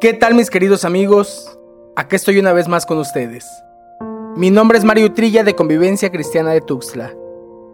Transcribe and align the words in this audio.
¿Qué 0.00 0.12
tal 0.12 0.34
mis 0.34 0.48
queridos 0.48 0.84
amigos? 0.84 1.58
Aquí 1.96 2.14
estoy 2.14 2.38
una 2.38 2.52
vez 2.52 2.68
más 2.68 2.86
con 2.86 2.98
ustedes. 2.98 3.44
Mi 4.36 4.48
nombre 4.48 4.78
es 4.78 4.84
Mario 4.84 5.12
Trilla 5.12 5.42
de 5.42 5.56
Convivencia 5.56 6.12
Cristiana 6.12 6.52
de 6.52 6.60
Tuxtla. 6.60 7.12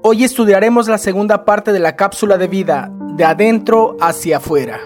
Hoy 0.02 0.24
estudiaremos 0.24 0.88
la 0.88 0.96
segunda 0.96 1.45
parte 1.45 1.71
de 1.71 1.80
la 1.80 1.96
cápsula 1.96 2.38
de 2.38 2.48
vida, 2.48 2.90
de 3.14 3.26
adentro 3.26 3.98
hacia 4.00 4.38
afuera. 4.38 4.80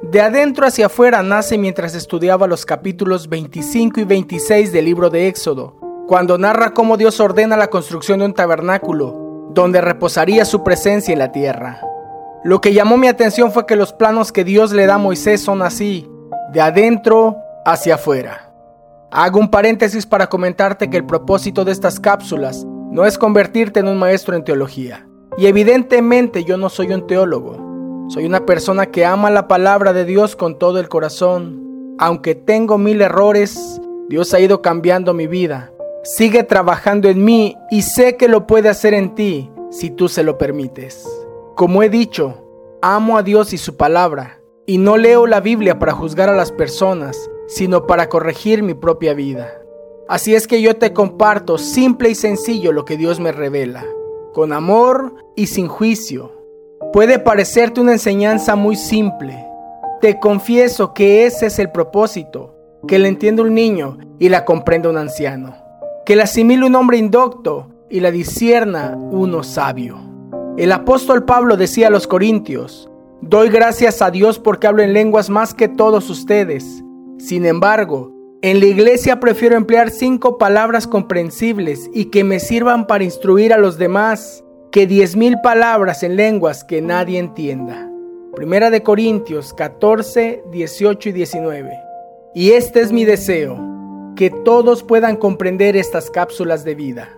De 0.00 0.22
adentro 0.22 0.66
hacia 0.66 0.86
afuera 0.86 1.22
nace 1.22 1.58
mientras 1.58 1.94
estudiaba 1.94 2.46
los 2.46 2.64
capítulos 2.64 3.28
25 3.28 4.00
y 4.00 4.04
26 4.04 4.72
del 4.72 4.86
libro 4.86 5.10
de 5.10 5.28
Éxodo, 5.28 5.76
cuando 6.08 6.38
narra 6.38 6.72
cómo 6.72 6.96
Dios 6.96 7.20
ordena 7.20 7.58
la 7.58 7.68
construcción 7.68 8.20
de 8.20 8.24
un 8.24 8.32
tabernáculo, 8.32 9.50
donde 9.50 9.82
reposaría 9.82 10.46
su 10.46 10.64
presencia 10.64 11.12
en 11.12 11.18
la 11.18 11.30
tierra. 11.30 11.82
Lo 12.42 12.62
que 12.62 12.72
llamó 12.72 12.96
mi 12.96 13.06
atención 13.06 13.52
fue 13.52 13.66
que 13.66 13.76
los 13.76 13.92
planos 13.92 14.32
que 14.32 14.44
Dios 14.44 14.72
le 14.72 14.86
da 14.86 14.94
a 14.94 14.98
Moisés 14.98 15.42
son 15.42 15.60
así, 15.60 16.08
de 16.52 16.60
adentro 16.60 17.36
hacia 17.64 17.94
afuera. 17.94 18.50
Hago 19.12 19.38
un 19.38 19.50
paréntesis 19.50 20.06
para 20.06 20.28
comentarte 20.28 20.90
que 20.90 20.96
el 20.96 21.06
propósito 21.06 21.64
de 21.64 21.72
estas 21.72 22.00
cápsulas 22.00 22.64
no 22.90 23.04
es 23.04 23.18
convertirte 23.18 23.80
en 23.80 23.88
un 23.88 23.98
maestro 23.98 24.34
en 24.34 24.44
teología. 24.44 25.06
Y 25.38 25.46
evidentemente 25.46 26.44
yo 26.44 26.56
no 26.56 26.68
soy 26.68 26.92
un 26.92 27.06
teólogo. 27.06 28.08
Soy 28.08 28.24
una 28.24 28.46
persona 28.46 28.86
que 28.86 29.04
ama 29.04 29.30
la 29.30 29.46
palabra 29.46 29.92
de 29.92 30.04
Dios 30.04 30.34
con 30.34 30.58
todo 30.58 30.80
el 30.80 30.88
corazón. 30.88 31.94
Aunque 31.98 32.34
tengo 32.34 32.78
mil 32.78 33.00
errores, 33.00 33.80
Dios 34.08 34.34
ha 34.34 34.40
ido 34.40 34.60
cambiando 34.60 35.14
mi 35.14 35.28
vida. 35.28 35.70
Sigue 36.02 36.42
trabajando 36.42 37.08
en 37.08 37.24
mí 37.24 37.56
y 37.70 37.82
sé 37.82 38.16
que 38.16 38.26
lo 38.26 38.46
puede 38.46 38.68
hacer 38.68 38.94
en 38.94 39.14
ti 39.14 39.50
si 39.70 39.90
tú 39.90 40.08
se 40.08 40.24
lo 40.24 40.36
permites. 40.36 41.06
Como 41.54 41.82
he 41.82 41.88
dicho, 41.88 42.78
amo 42.82 43.18
a 43.18 43.22
Dios 43.22 43.52
y 43.52 43.58
su 43.58 43.76
palabra 43.76 44.39
y 44.70 44.78
no 44.78 44.96
leo 44.96 45.26
la 45.26 45.40
Biblia 45.40 45.80
para 45.80 45.94
juzgar 45.94 46.28
a 46.28 46.36
las 46.36 46.52
personas, 46.52 47.28
sino 47.48 47.88
para 47.88 48.08
corregir 48.08 48.62
mi 48.62 48.74
propia 48.74 49.14
vida. 49.14 49.50
Así 50.08 50.36
es 50.36 50.46
que 50.46 50.62
yo 50.62 50.76
te 50.76 50.92
comparto 50.92 51.58
simple 51.58 52.08
y 52.08 52.14
sencillo 52.14 52.70
lo 52.70 52.84
que 52.84 52.96
Dios 52.96 53.18
me 53.18 53.32
revela, 53.32 53.84
con 54.32 54.52
amor 54.52 55.16
y 55.34 55.48
sin 55.48 55.66
juicio. 55.66 56.30
Puede 56.92 57.18
parecerte 57.18 57.80
una 57.80 57.94
enseñanza 57.94 58.54
muy 58.54 58.76
simple. 58.76 59.44
Te 60.00 60.20
confieso 60.20 60.94
que 60.94 61.26
ese 61.26 61.46
es 61.46 61.58
el 61.58 61.72
propósito, 61.72 62.54
que 62.86 63.00
la 63.00 63.08
entienda 63.08 63.42
un 63.42 63.54
niño 63.54 63.98
y 64.20 64.28
la 64.28 64.44
comprenda 64.44 64.88
un 64.88 64.98
anciano, 64.98 65.56
que 66.06 66.14
la 66.14 66.22
asimile 66.22 66.64
un 66.64 66.76
hombre 66.76 66.96
indocto 66.96 67.66
y 67.88 67.98
la 67.98 68.12
discierna 68.12 68.96
uno 68.96 69.42
sabio. 69.42 69.98
El 70.56 70.70
apóstol 70.70 71.24
Pablo 71.24 71.56
decía 71.56 71.88
a 71.88 71.90
los 71.90 72.06
Corintios, 72.06 72.89
Doy 73.22 73.50
gracias 73.50 74.00
a 74.00 74.10
Dios 74.10 74.38
porque 74.38 74.66
hablo 74.66 74.82
en 74.82 74.94
lenguas 74.94 75.28
más 75.28 75.52
que 75.52 75.68
todos 75.68 76.08
ustedes. 76.08 76.82
Sin 77.18 77.44
embargo, 77.44 78.12
en 78.40 78.60
la 78.60 78.66
iglesia 78.66 79.20
prefiero 79.20 79.56
emplear 79.56 79.90
cinco 79.90 80.38
palabras 80.38 80.86
comprensibles 80.86 81.90
y 81.92 82.06
que 82.06 82.24
me 82.24 82.40
sirvan 82.40 82.86
para 82.86 83.04
instruir 83.04 83.52
a 83.52 83.58
los 83.58 83.76
demás 83.76 84.42
que 84.72 84.86
diez 84.86 85.16
mil 85.16 85.36
palabras 85.42 86.02
en 86.02 86.16
lenguas 86.16 86.64
que 86.64 86.80
nadie 86.80 87.18
entienda. 87.18 87.90
Primera 88.34 88.70
de 88.70 88.82
Corintios 88.82 89.52
14, 89.52 90.44
18 90.50 91.08
y 91.10 91.12
19. 91.12 91.70
Y 92.34 92.52
este 92.52 92.80
es 92.80 92.90
mi 92.90 93.04
deseo, 93.04 93.58
que 94.16 94.30
todos 94.30 94.82
puedan 94.82 95.16
comprender 95.16 95.76
estas 95.76 96.10
cápsulas 96.10 96.64
de 96.64 96.74
vida. 96.74 97.10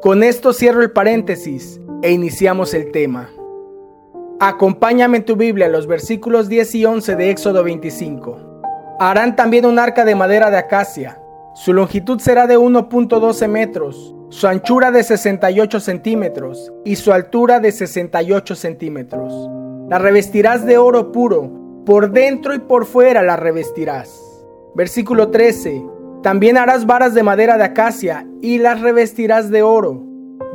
Con 0.00 0.22
esto 0.22 0.52
cierro 0.52 0.82
el 0.82 0.92
paréntesis 0.92 1.80
e 2.02 2.12
iniciamos 2.12 2.72
el 2.72 2.92
tema. 2.92 3.30
Acompáñame 4.42 5.18
en 5.18 5.26
tu 5.26 5.36
Biblia 5.36 5.68
los 5.68 5.86
versículos 5.86 6.48
10 6.48 6.74
y 6.76 6.86
11 6.86 7.14
de 7.14 7.28
Éxodo 7.28 7.62
25. 7.62 8.96
Harán 8.98 9.36
también 9.36 9.66
un 9.66 9.78
arca 9.78 10.06
de 10.06 10.14
madera 10.14 10.50
de 10.50 10.56
acacia. 10.56 11.20
Su 11.54 11.74
longitud 11.74 12.18
será 12.20 12.46
de 12.46 12.58
1.12 12.58 13.48
metros, 13.48 14.16
su 14.30 14.46
anchura 14.46 14.92
de 14.92 15.02
68 15.02 15.78
centímetros 15.80 16.72
y 16.86 16.96
su 16.96 17.12
altura 17.12 17.60
de 17.60 17.70
68 17.70 18.54
centímetros. 18.54 19.30
La 19.90 19.98
revestirás 19.98 20.64
de 20.64 20.78
oro 20.78 21.12
puro, 21.12 21.82
por 21.84 22.10
dentro 22.10 22.54
y 22.54 22.60
por 22.60 22.86
fuera 22.86 23.22
la 23.22 23.36
revestirás. 23.36 24.22
Versículo 24.74 25.28
13. 25.28 25.84
También 26.22 26.56
harás 26.56 26.86
varas 26.86 27.12
de 27.12 27.22
madera 27.22 27.58
de 27.58 27.64
acacia 27.64 28.26
y 28.40 28.56
las 28.56 28.80
revestirás 28.80 29.50
de 29.50 29.62
oro. 29.62 30.02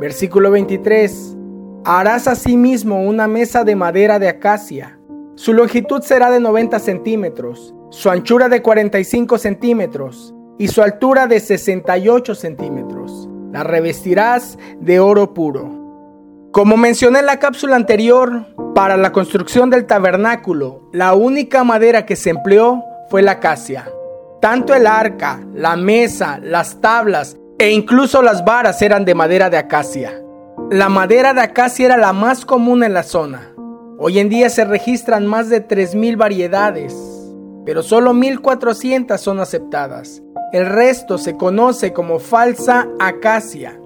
Versículo 0.00 0.50
23. 0.50 1.36
Harás 1.88 2.26
asimismo 2.26 3.04
una 3.04 3.28
mesa 3.28 3.62
de 3.62 3.76
madera 3.76 4.18
de 4.18 4.28
acacia. 4.28 4.98
Su 5.36 5.52
longitud 5.52 6.02
será 6.02 6.32
de 6.32 6.40
90 6.40 6.80
centímetros, 6.80 7.76
su 7.90 8.10
anchura 8.10 8.48
de 8.48 8.60
45 8.60 9.38
centímetros 9.38 10.34
y 10.58 10.66
su 10.66 10.82
altura 10.82 11.28
de 11.28 11.38
68 11.38 12.34
centímetros. 12.34 13.28
La 13.52 13.62
revestirás 13.62 14.58
de 14.80 14.98
oro 14.98 15.32
puro. 15.32 16.50
Como 16.50 16.76
mencioné 16.76 17.20
en 17.20 17.26
la 17.26 17.38
cápsula 17.38 17.76
anterior, 17.76 18.46
para 18.74 18.96
la 18.96 19.12
construcción 19.12 19.70
del 19.70 19.86
tabernáculo, 19.86 20.90
la 20.92 21.14
única 21.14 21.62
madera 21.62 22.04
que 22.04 22.16
se 22.16 22.30
empleó 22.30 22.82
fue 23.10 23.22
la 23.22 23.32
acacia. 23.32 23.88
Tanto 24.40 24.74
el 24.74 24.88
arca, 24.88 25.40
la 25.54 25.76
mesa, 25.76 26.40
las 26.42 26.80
tablas 26.80 27.36
e 27.60 27.70
incluso 27.70 28.22
las 28.22 28.44
varas 28.44 28.82
eran 28.82 29.04
de 29.04 29.14
madera 29.14 29.50
de 29.50 29.58
acacia. 29.58 30.20
La 30.70 30.88
madera 30.88 31.32
de 31.32 31.42
acacia 31.42 31.86
era 31.86 31.96
la 31.96 32.12
más 32.12 32.44
común 32.44 32.82
en 32.82 32.92
la 32.92 33.04
zona. 33.04 33.54
Hoy 33.98 34.18
en 34.18 34.28
día 34.28 34.50
se 34.50 34.64
registran 34.64 35.24
más 35.24 35.48
de 35.48 35.66
3.000 35.66 36.16
variedades, 36.16 36.92
pero 37.64 37.84
solo 37.84 38.12
1.400 38.12 39.16
son 39.18 39.38
aceptadas. 39.38 40.24
El 40.52 40.66
resto 40.66 41.18
se 41.18 41.36
conoce 41.36 41.92
como 41.92 42.18
falsa 42.18 42.88
acacia. 42.98 43.80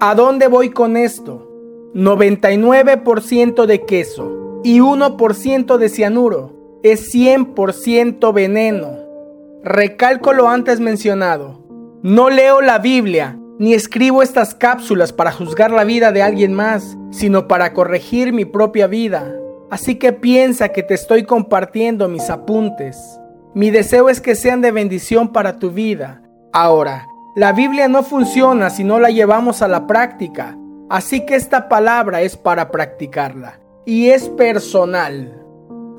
¿A 0.00 0.14
dónde 0.14 0.48
voy 0.48 0.68
con 0.68 0.98
esto? 0.98 1.50
99% 1.94 3.64
de 3.64 3.86
queso 3.86 4.60
y 4.62 4.80
1% 4.80 5.78
de 5.78 5.88
cianuro 5.88 6.80
es 6.82 7.10
100% 7.14 8.34
veneno. 8.34 8.98
Recalco 9.64 10.34
lo 10.34 10.50
antes 10.50 10.78
mencionado. 10.78 11.64
No 12.02 12.28
leo 12.28 12.60
la 12.60 12.78
Biblia 12.78 13.37
ni 13.58 13.74
escribo 13.74 14.22
estas 14.22 14.54
cápsulas 14.54 15.12
para 15.12 15.32
juzgar 15.32 15.70
la 15.72 15.84
vida 15.84 16.12
de 16.12 16.22
alguien 16.22 16.54
más, 16.54 16.96
sino 17.10 17.48
para 17.48 17.72
corregir 17.72 18.32
mi 18.32 18.44
propia 18.44 18.86
vida. 18.86 19.34
Así 19.70 19.96
que 19.96 20.12
piensa 20.12 20.68
que 20.68 20.82
te 20.82 20.94
estoy 20.94 21.24
compartiendo 21.24 22.08
mis 22.08 22.30
apuntes. 22.30 22.96
Mi 23.54 23.70
deseo 23.70 24.08
es 24.08 24.20
que 24.20 24.36
sean 24.36 24.60
de 24.60 24.70
bendición 24.70 25.32
para 25.32 25.58
tu 25.58 25.70
vida. 25.70 26.22
Ahora, 26.52 27.06
la 27.34 27.52
Biblia 27.52 27.88
no 27.88 28.02
funciona 28.02 28.70
si 28.70 28.84
no 28.84 29.00
la 29.00 29.10
llevamos 29.10 29.60
a 29.60 29.68
la 29.68 29.86
práctica, 29.86 30.56
así 30.88 31.26
que 31.26 31.34
esta 31.34 31.68
palabra 31.68 32.22
es 32.22 32.36
para 32.36 32.70
practicarla. 32.70 33.58
Y 33.84 34.10
es 34.10 34.28
personal. 34.28 35.42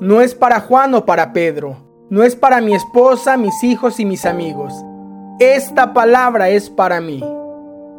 No 0.00 0.20
es 0.20 0.34
para 0.34 0.60
Juan 0.60 0.94
o 0.94 1.04
para 1.04 1.32
Pedro. 1.32 1.76
No 2.08 2.22
es 2.22 2.34
para 2.34 2.60
mi 2.60 2.74
esposa, 2.74 3.36
mis 3.36 3.62
hijos 3.62 4.00
y 4.00 4.04
mis 4.04 4.24
amigos. 4.24 4.72
Esta 5.38 5.92
palabra 5.92 6.48
es 6.50 6.70
para 6.70 7.00
mí. 7.00 7.22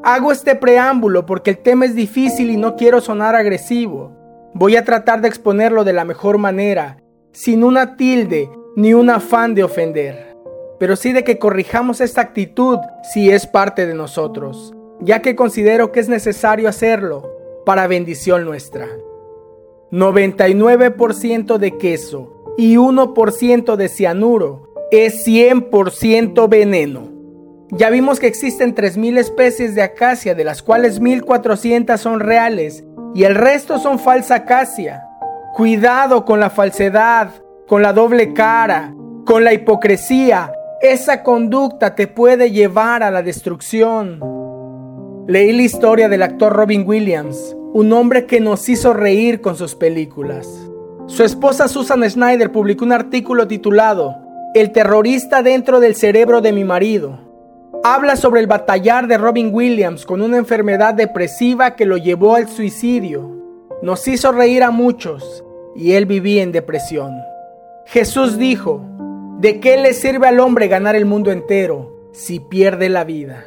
Hago 0.04 0.32
este 0.32 0.56
preámbulo 0.56 1.28
porque 1.28 1.52
el 1.52 1.58
tema 1.60 1.86
es 1.86 1.94
difícil 1.94 2.50
y 2.50 2.58
no 2.58 2.76
quiero 2.76 3.02
sonar 3.02 3.36
agresivo. 3.36 4.12
Voy 4.56 4.76
a 4.76 4.84
tratar 4.84 5.22
de 5.22 5.28
exponerlo 5.28 5.84
de 5.84 5.94
la 5.94 6.06
mejor 6.06 6.40
manera, 6.40 6.98
sin 7.34 7.64
una 7.64 7.98
tilde 7.98 8.50
ni 8.76 8.96
un 8.96 9.12
afán 9.12 9.54
de 9.54 9.64
ofender, 9.64 10.36
pero 10.80 10.96
sí 10.96 11.12
de 11.12 11.24
que 11.24 11.38
corrijamos 11.38 12.02
esta 12.02 12.22
actitud 12.22 12.80
si 13.14 13.30
es 13.30 13.46
parte 13.46 13.86
de 13.86 13.94
nosotros, 13.94 14.74
ya 15.02 15.22
que 15.22 15.36
considero 15.36 15.92
que 15.92 16.00
es 16.00 16.10
necesario 16.10 16.68
hacerlo 16.68 17.32
para 17.64 17.86
bendición 17.86 18.44
nuestra. 18.44 18.88
99% 19.92 21.58
de 21.58 21.78
queso 21.78 22.56
y 22.58 22.76
1% 22.76 23.76
de 23.76 23.88
cianuro 23.88 24.74
es 24.90 25.28
100% 25.28 26.50
veneno. 26.50 27.10
Ya 27.73 27.90
vimos 27.90 28.20
que 28.20 28.28
existen 28.28 28.76
3.000 28.76 29.18
especies 29.18 29.76
de 29.76 29.82
acacia, 29.82 30.35
de 30.35 30.44
las 30.44 30.62
cuales 30.62 31.02
1.400 31.02 31.97
son 31.97 32.20
reales 32.20 32.84
y 33.16 33.23
el 33.23 33.35
resto 33.35 33.79
son 33.79 33.97
falsa 33.97 34.35
acacia. 34.35 35.08
Cuidado 35.53 36.26
con 36.26 36.41
la 36.41 36.50
falsedad, 36.50 37.29
con 37.68 37.82
la 37.82 37.94
doble 37.94 38.34
cara, 38.34 38.94
con 39.26 39.46
la 39.46 39.53
hipocresía. 39.53 40.52
Esa 40.82 41.23
conducta 41.23 41.96
te 41.96 42.08
puede 42.08 42.52
llevar 42.52 43.03
a 43.03 43.12
la 43.12 43.23
destrucción. 43.23 44.20
Leí 45.28 45.53
la 45.53 45.62
historia 45.62 46.09
del 46.09 46.23
actor 46.23 46.52
Robin 46.52 46.84
Williams, 46.85 47.56
un 47.73 47.94
hombre 47.94 48.26
que 48.26 48.41
nos 48.41 48.68
hizo 48.68 48.94
reír 48.94 49.40
con 49.40 49.56
sus 49.56 49.76
películas. 49.76 50.46
Su 51.08 51.23
esposa 51.23 51.70
Susan 51.70 52.03
Schneider 52.09 52.52
publicó 52.52 52.84
un 52.84 52.91
artículo 52.91 53.47
titulado 53.47 54.18
El 54.53 54.73
terrorista 54.73 55.41
dentro 55.41 55.79
del 55.79 55.96
cerebro 55.96 56.41
de 56.41 56.52
mi 56.52 56.66
marido 56.66 57.31
habla 57.84 58.16
sobre 58.16 58.42
el 58.42 58.48
batallar 58.48 59.08
de 59.08 59.18
Robin 59.18 59.54
Williams 59.54 60.06
con 60.06 60.22
una 60.22 60.38
enfermedad 60.38 60.94
depresiva 60.94 61.76
que 61.76 61.86
lo 61.86 61.98
llevó 61.98 62.36
al 62.36 62.48
suicidio. 62.48 63.32
Nos 63.82 64.08
hizo 64.08 64.32
reír 64.32 64.64
a 64.64 64.72
muchos 64.72 65.44
y 65.76 65.94
él 65.94 66.06
vivía 66.06 66.44
en 66.44 66.52
depresión. 66.52 67.16
Jesús 67.86 68.38
dijo, 68.38 68.86
¿De 69.40 69.60
qué 69.60 69.78
le 69.78 69.94
sirve 69.94 70.28
al 70.28 70.40
hombre 70.40 70.68
ganar 70.68 70.96
el 70.96 71.06
mundo 71.06 71.32
entero 71.32 72.10
si 72.12 72.40
pierde 72.40 72.90
la 72.90 73.04
vida? 73.04 73.46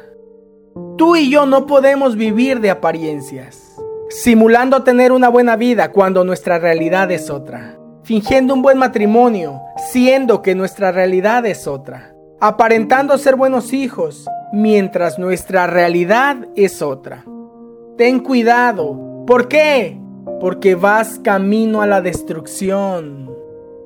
Tú 0.97 1.15
y 1.15 1.29
yo 1.29 1.45
no 1.45 1.65
podemos 1.65 2.17
vivir 2.17 2.59
de 2.59 2.69
apariencias, 2.69 3.77
simulando 4.09 4.83
tener 4.83 5.13
una 5.13 5.29
buena 5.29 5.55
vida 5.55 5.93
cuando 5.93 6.25
nuestra 6.25 6.59
realidad 6.59 7.09
es 7.11 7.29
otra, 7.29 7.79
fingiendo 8.03 8.53
un 8.53 8.61
buen 8.61 8.77
matrimonio, 8.77 9.61
siendo 9.77 10.41
que 10.41 10.53
nuestra 10.53 10.91
realidad 10.91 11.45
es 11.45 11.65
otra, 11.65 12.14
aparentando 12.39 13.17
ser 13.17 13.35
buenos 13.35 13.73
hijos, 13.73 14.25
mientras 14.51 15.19
nuestra 15.19 15.67
realidad 15.67 16.47
es 16.55 16.81
otra. 16.81 17.25
Ten 17.97 18.19
cuidado. 18.19 19.23
¿Por 19.25 19.47
qué? 19.47 19.97
Porque 20.39 20.75
vas 20.75 21.19
camino 21.23 21.81
a 21.81 21.87
la 21.87 22.01
destrucción. 22.01 23.33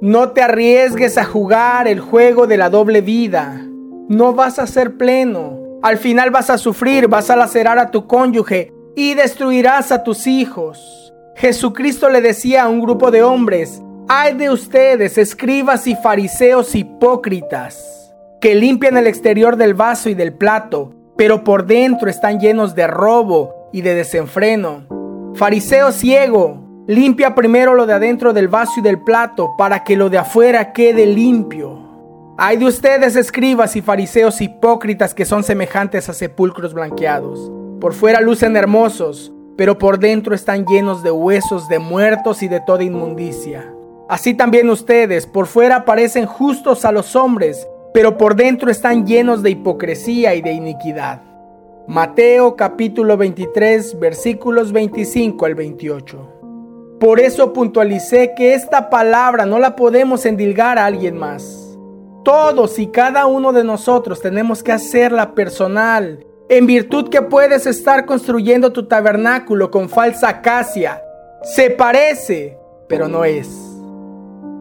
No 0.02 0.30
te 0.32 0.42
arriesgues 0.42 1.18
a 1.18 1.26
jugar 1.26 1.88
el 1.88 2.00
juego 2.00 2.48
de 2.48 2.58
la 2.58 2.70
doble 2.70 3.02
vida. 3.02 3.62
No 4.08 4.34
vas 4.34 4.58
a 4.58 4.68
ser 4.68 4.98
pleno. 4.98 5.60
Al 5.82 5.98
final 5.98 6.32
vas 6.32 6.50
a 6.50 6.58
sufrir, 6.58 7.08
vas 7.08 7.30
a 7.30 7.36
lacerar 7.36 7.80
a 7.80 7.92
tu 7.92 8.08
cónyuge 8.08 8.74
y 8.96 9.14
destruirás 9.14 9.92
a 9.92 10.04
tus 10.04 10.28
hijos. 10.28 11.14
Jesucristo 11.36 12.10
le 12.10 12.22
decía 12.22 12.64
a 12.64 12.70
un 12.70 12.82
grupo 12.82 13.12
de 13.12 13.24
hombres, 13.24 13.82
hay 14.10 14.34
de 14.34 14.50
ustedes, 14.50 15.18
escribas 15.18 15.88
y 15.88 15.96
fariseos 15.96 16.76
hipócritas, 16.76 17.99
que 18.42 18.56
limpian 18.56 18.98
el 18.98 19.08
exterior 19.08 19.58
del 19.58 19.74
vaso 19.74 20.10
y 20.10 20.14
del 20.14 20.34
plato, 20.34 20.94
pero 21.18 21.44
por 21.44 21.66
dentro 21.66 22.10
están 22.10 22.40
llenos 22.40 22.76
de 22.76 22.88
robo 22.88 23.70
y 23.74 23.82
de 23.82 23.96
desenfreno. 23.96 24.86
Fariseo 25.36 25.92
ciego, 25.92 26.64
limpia 26.88 27.36
primero 27.36 27.74
lo 27.76 27.86
de 27.86 27.94
adentro 27.94 28.32
del 28.32 28.48
vaso 28.48 28.80
y 28.80 28.82
del 28.82 29.00
plato 29.04 29.56
para 29.58 29.84
que 29.84 29.98
lo 29.98 30.10
de 30.10 30.20
afuera 30.20 30.72
quede 30.72 31.06
limpio. 31.06 32.36
Hay 32.38 32.56
de 32.56 32.66
ustedes, 32.66 33.18
escribas 33.18 33.76
y 33.76 33.82
fariseos 33.82 34.40
hipócritas 34.40 35.14
que 35.14 35.26
son 35.26 35.44
semejantes 35.44 36.08
a 36.08 36.14
sepulcros 36.14 36.74
blanqueados. 36.74 37.52
Por 37.82 37.94
fuera 37.94 38.22
lucen 38.22 38.56
hermosos, 38.56 39.34
pero 39.58 39.78
por 39.78 40.00
dentro 40.00 40.34
están 40.34 40.66
llenos 40.66 41.04
de 41.04 41.12
huesos 41.12 41.68
de 41.68 41.80
muertos 41.80 42.42
y 42.42 42.48
de 42.48 42.62
toda 42.62 42.86
inmundicia. 42.86 43.74
Así 44.08 44.34
también 44.34 44.70
ustedes, 44.70 45.28
por 45.28 45.48
fuera 45.48 45.84
parecen 45.84 46.26
justos 46.26 46.86
a 46.86 46.94
los 46.94 47.18
hombres, 47.18 47.68
pero 47.94 48.18
por 48.18 48.36
dentro 48.36 48.70
están 48.70 49.06
llenos 49.06 49.42
de 49.42 49.52
hipocresía 49.52 50.36
y 50.36 50.42
de 50.42 50.52
iniquidad. 50.54 51.22
Mateo 51.88 52.56
capítulo 52.56 53.18
23 53.18 54.00
versículos 54.00 54.72
25 54.72 55.46
al 55.46 55.56
28. 55.56 56.98
Por 57.00 57.20
eso 57.20 57.54
puntualicé 57.54 58.34
que 58.36 58.54
esta 58.54 58.90
palabra 58.90 59.46
no 59.46 59.58
la 59.58 59.76
podemos 59.76 60.26
endilgar 60.26 60.78
a 60.78 60.86
alguien 60.86 61.18
más. 61.18 61.78
Todos 62.24 62.78
y 62.78 62.88
cada 62.88 63.26
uno 63.26 63.54
de 63.54 63.64
nosotros 63.64 64.22
tenemos 64.22 64.62
que 64.62 64.74
hacerla 64.74 65.34
personal, 65.34 66.26
en 66.50 66.68
virtud 66.68 67.10
que 67.10 67.22
puedes 67.22 67.66
estar 67.66 68.06
construyendo 68.06 68.74
tu 68.74 68.88
tabernáculo 68.88 69.72
con 69.72 69.88
falsa 69.90 70.30
acacia. 70.30 71.02
Se 71.42 71.70
parece, 71.70 72.58
pero 72.88 73.08
no 73.08 73.24
es. 73.24 73.48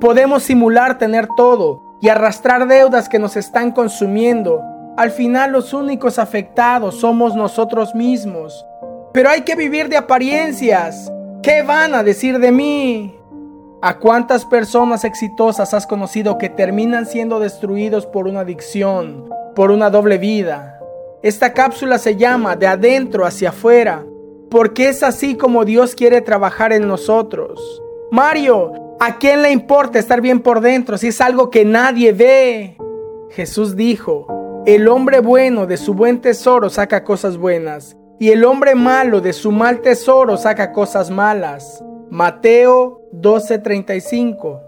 Podemos 0.01 0.45
simular 0.45 0.97
tener 0.97 1.27
todo 1.37 1.88
y 2.01 2.09
arrastrar 2.09 2.67
deudas 2.67 3.09
que 3.09 3.19
nos 3.19 3.37
están 3.37 3.73
consumiendo. 3.73 4.63
Al 4.97 5.11
final 5.11 5.53
los 5.53 5.73
únicos 5.73 6.19
afectados 6.19 7.01
somos 7.01 7.35
nosotros 7.35 7.95
mismos. 7.95 8.65
Pero 9.13 9.31
hay 9.31 9.43
que 9.43 9.57
vivir 9.57 9.89
de 9.89 9.97
apariencias. 9.97 11.13
¿Qué 11.43 11.63
van 11.63 11.95
a 11.95 12.03
decir 12.03 12.39
de 12.39 12.53
mí? 12.53 13.15
¿A 13.81 13.99
cuántas 13.99 14.45
personas 14.45 15.05
exitosas 15.05 15.73
has 15.73 15.87
conocido 15.87 16.37
que 16.37 16.49
terminan 16.49 17.07
siendo 17.07 17.39
destruidos 17.39 18.07
por 18.07 18.27
una 18.27 18.41
adicción, 18.41 19.29
por 19.55 19.71
una 19.71 19.89
doble 19.89 20.19
vida? 20.19 20.81
Esta 21.23 21.53
cápsula 21.53 21.99
se 21.99 22.17
llama 22.17 22.57
De 22.57 22.67
adentro 22.67 23.25
hacia 23.25 23.51
afuera, 23.51 24.05
porque 24.51 24.89
es 24.89 25.03
así 25.03 25.37
como 25.37 25.65
Dios 25.65 25.95
quiere 25.95 26.21
trabajar 26.21 26.73
en 26.73 26.87
nosotros. 26.87 27.83
Mario, 28.11 28.73
¿a 29.01 29.19
quién 29.19 29.43
le 29.43 29.51
importa 29.51 29.99
estar 29.99 30.21
bien 30.21 30.41
por 30.41 30.61
dentro 30.61 30.99
si 30.99 31.09
es 31.09 31.21
algo 31.21 31.51
que 31.51 31.65
nadie 31.65 32.13
ve? 32.13 32.77
Jesús 33.31 33.77
dijo, 33.77 34.63
el 34.67 34.89
hombre 34.89 35.21
bueno 35.21 35.67
de 35.67 35.77
su 35.77 35.95
buen 35.95 36.21
tesoro 36.21 36.71
saca 36.71 37.05
cosas 37.05 37.37
buenas, 37.37 37.97
y 38.19 38.31
el 38.31 38.45
hombre 38.45 38.75
malo 38.75 39.21
de 39.21 39.33
su 39.33 39.53
mal 39.53 39.81
tesoro 39.81 40.37
saca 40.37 40.73
cosas 40.73 41.11
malas. 41.11 41.83
Mateo 42.11 43.03
12:35. 43.13 44.61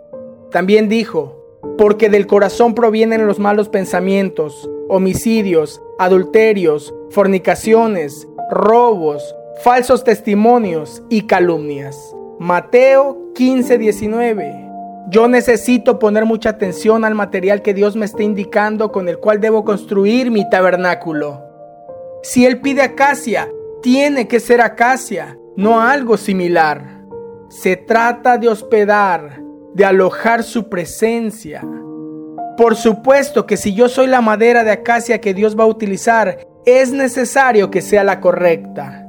También 0.50 0.88
dijo, 0.88 1.36
porque 1.76 2.08
del 2.08 2.26
corazón 2.26 2.74
provienen 2.74 3.26
los 3.26 3.38
malos 3.38 3.68
pensamientos, 3.68 4.70
homicidios, 4.88 5.82
adulterios, 5.98 6.94
fornicaciones, 7.10 8.28
robos, 8.50 9.34
falsos 9.62 10.04
testimonios 10.04 11.02
y 11.08 11.26
calumnias. 11.26 12.14
Mateo 12.40 13.34
15:19. 13.34 14.66
Yo 15.10 15.28
necesito 15.28 15.98
poner 15.98 16.24
mucha 16.24 16.48
atención 16.48 17.04
al 17.04 17.14
material 17.14 17.60
que 17.60 17.74
Dios 17.74 17.96
me 17.96 18.06
está 18.06 18.22
indicando 18.22 18.90
con 18.92 19.10
el 19.10 19.18
cual 19.18 19.42
debo 19.42 19.62
construir 19.62 20.30
mi 20.30 20.48
tabernáculo. 20.48 21.38
Si 22.22 22.46
Él 22.46 22.62
pide 22.62 22.80
acacia, 22.80 23.46
tiene 23.82 24.26
que 24.26 24.40
ser 24.40 24.62
acacia, 24.62 25.36
no 25.54 25.82
algo 25.82 26.16
similar. 26.16 27.02
Se 27.50 27.76
trata 27.76 28.38
de 28.38 28.48
hospedar, 28.48 29.42
de 29.74 29.84
alojar 29.84 30.42
su 30.42 30.70
presencia. 30.70 31.62
Por 32.56 32.74
supuesto 32.74 33.44
que 33.44 33.58
si 33.58 33.74
yo 33.74 33.86
soy 33.86 34.06
la 34.06 34.22
madera 34.22 34.64
de 34.64 34.70
acacia 34.70 35.20
que 35.20 35.34
Dios 35.34 35.58
va 35.60 35.64
a 35.64 35.66
utilizar, 35.66 36.38
es 36.64 36.90
necesario 36.90 37.70
que 37.70 37.82
sea 37.82 38.02
la 38.02 38.18
correcta. 38.22 38.99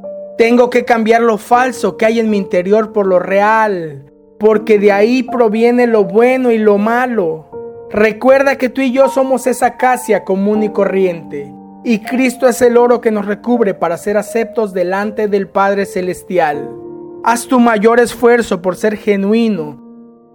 Tengo 0.42 0.72
que 0.72 0.86
cambiar 0.86 1.22
lo 1.22 1.38
falso 1.38 1.98
que 1.98 2.08
hay 2.08 2.20
en 2.20 2.32
mi 2.32 2.38
interior 2.38 2.94
por 2.94 3.06
lo 3.06 3.20
real, 3.20 4.12
porque 4.40 4.80
de 4.80 4.92
ahí 4.92 5.22
proviene 5.22 5.86
lo 5.86 6.06
bueno 6.06 6.50
y 6.50 6.58
lo 6.58 6.80
malo. 6.80 7.46
Recuerda 7.92 8.58
que 8.58 8.68
tú 8.68 8.82
y 8.82 8.92
yo 8.92 9.08
somos 9.08 9.46
esa 9.46 9.68
acacia 9.68 10.24
común 10.24 10.64
y 10.64 10.70
corriente, 10.70 11.54
y 11.84 12.00
Cristo 12.00 12.48
es 12.48 12.60
el 12.64 12.78
oro 12.78 13.02
que 13.02 13.12
nos 13.12 13.28
recubre 13.28 13.76
para 13.76 13.98
ser 13.98 14.18
aceptos 14.18 14.74
delante 14.74 15.28
del 15.28 15.48
Padre 15.48 15.86
Celestial. 15.86 16.76
Haz 17.24 17.46
tu 17.46 17.60
mayor 17.60 18.00
esfuerzo 18.00 18.64
por 18.64 18.76
ser 18.76 18.98
genuino 18.98 19.80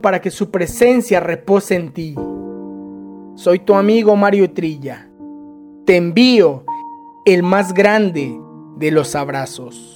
para 0.03 0.21
que 0.21 0.31
su 0.31 0.53
presencia 0.53 1.19
repose 1.19 1.75
en 1.75 1.93
ti. 1.93 2.15
Soy 3.35 3.59
tu 3.59 3.75
amigo 3.75 4.15
Mario 4.15 4.53
Trilla. 4.53 5.11
Te 5.85 5.97
envío 5.97 6.65
el 7.25 7.43
más 7.43 7.75
grande 7.75 8.39
de 8.77 8.93
los 8.93 9.17
abrazos. 9.17 9.96